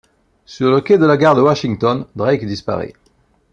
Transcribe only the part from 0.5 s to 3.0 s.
le quai de la gare de Washington Drake disparaît.